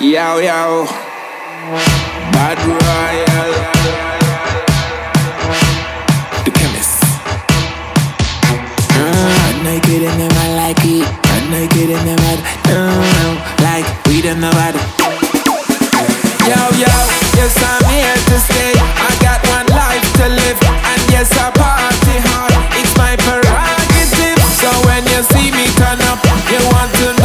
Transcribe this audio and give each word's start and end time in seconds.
Yo, 0.00 0.38
yo. 0.40 0.86
Bad 2.32 2.56
Royale. 2.64 3.52
The 6.42 6.50
Kemist. 6.56 7.04
Uh, 8.96 9.60
naked 9.62 10.00
and 10.08 10.16
them 10.16 10.32
I 10.32 10.56
like 10.56 10.80
it. 10.88 11.04
Uh, 11.04 11.50
naked 11.52 11.90
and 11.92 12.08
them 12.08 12.16
I 12.16 12.40
uh, 12.72 13.36
like 13.60 13.84
weed 14.08 14.24
in 14.24 14.40
the 14.40 14.48
body. 14.56 14.80
Yo, 16.48 16.56
yo, 16.80 16.94
yes, 17.36 17.52
I'm 17.60 17.84
here 17.92 18.16
to 18.16 18.36
stay. 18.40 18.72
I 18.80 19.12
got 19.20 19.44
one 19.52 19.68
life 19.68 20.00
to 20.16 20.32
live, 20.32 20.56
and 20.64 21.02
yes, 21.12 21.28
I 21.36 21.52
party 21.52 22.16
hard. 22.24 22.56
It's 22.80 22.96
my 22.96 23.20
prerogative. 23.20 24.40
So 24.64 24.72
when 24.88 25.04
you 25.12 25.20
see 25.28 25.52
me 25.52 25.68
turn 25.76 26.00
up, 26.08 26.24
you 26.48 26.56
want 26.72 26.88
to 27.04 27.19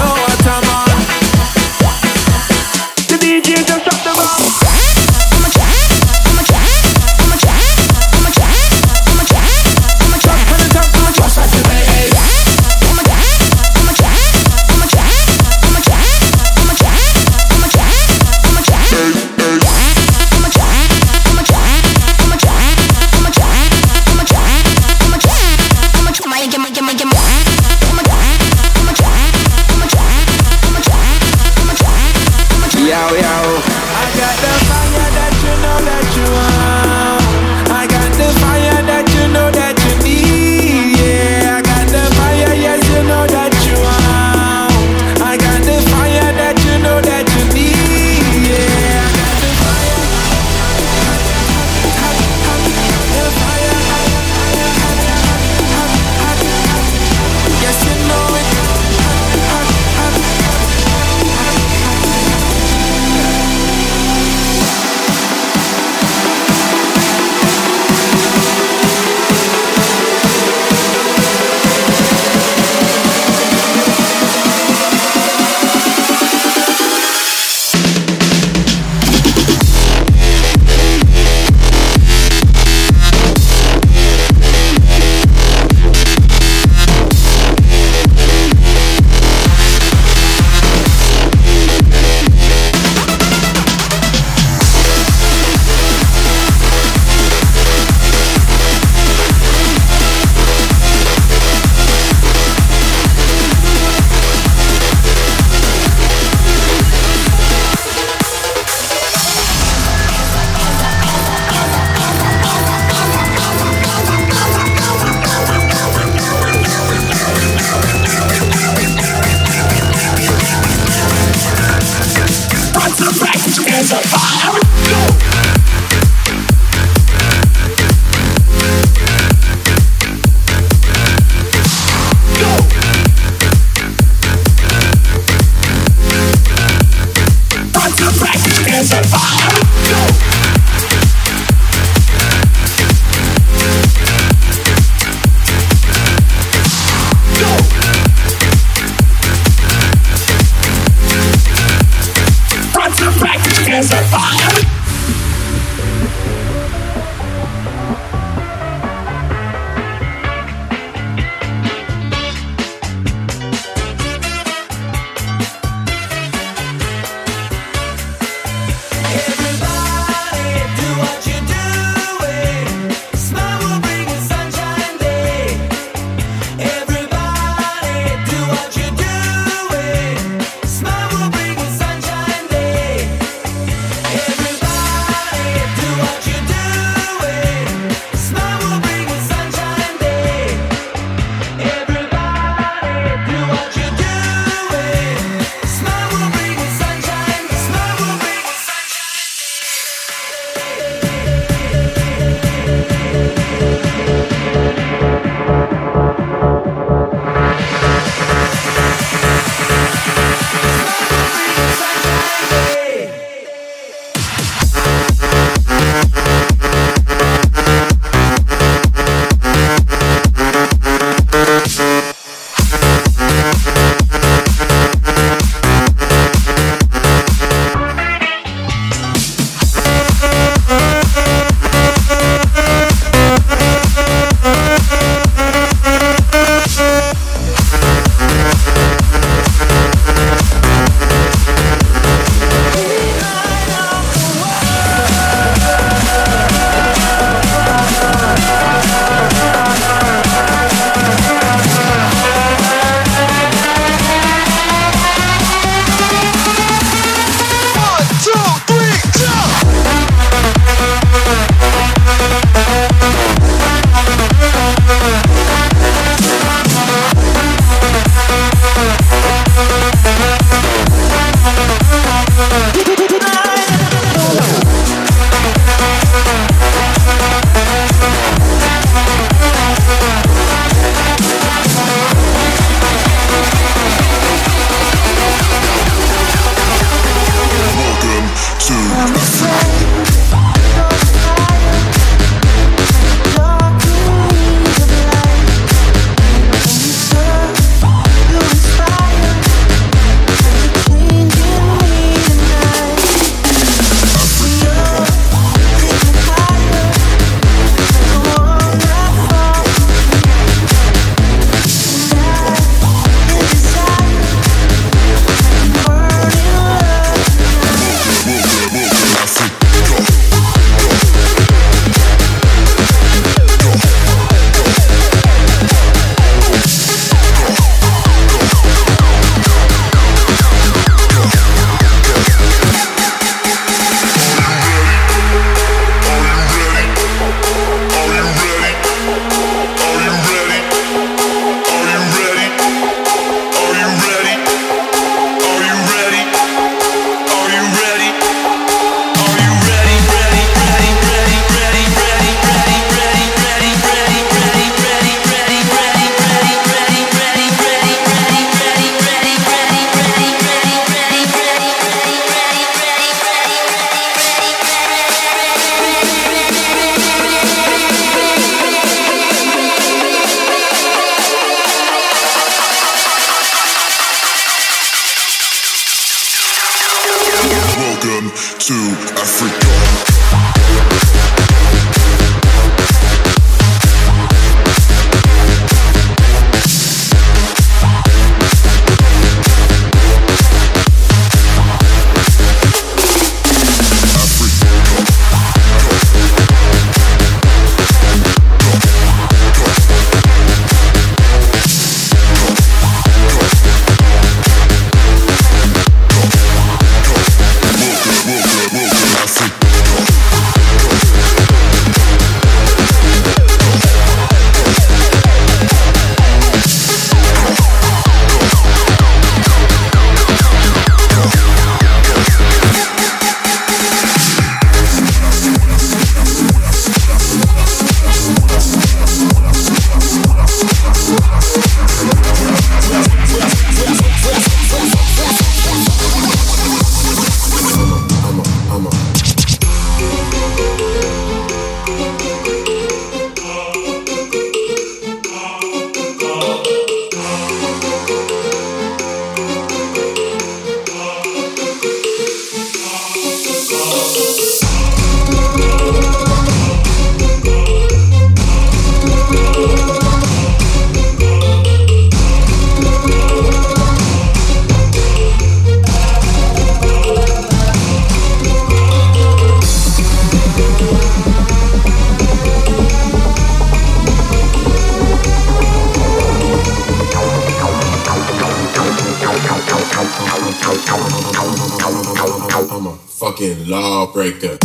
breaker. 484.32 484.58